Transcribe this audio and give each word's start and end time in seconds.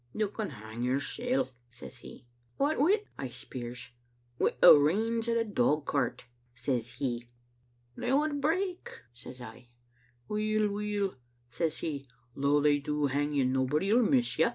''You 0.15 0.29
can 0.29 0.49
hang 0.49 0.81
yoursel*,' 0.81 1.51
says 1.69 1.97
He. 1.97 2.25
'What 2.57 2.79
wi'?' 2.79 3.03
I 3.19 3.27
speirs. 3.29 3.91
*Wi' 4.39 4.55
the 4.59 4.73
reins 4.73 5.29
o' 5.29 5.35
the 5.35 5.45
dogcart,' 5.45 6.23
says 6.55 6.93
He. 6.97 7.29
'They 7.95 8.11
would 8.11 8.41
break,' 8.41 9.01
says 9.13 9.39
I. 9.41 9.67
'Weel, 10.27 10.69
weel,' 10.69 11.15
says 11.51 11.77
He, 11.77 12.07
'though 12.35 12.61
they 12.61 12.79
do 12.79 13.05
hang 13.05 13.33
you, 13.35 13.45
nobody 13.45 13.91
'11 13.91 14.09
miss 14.09 14.39
you.' 14.39 14.49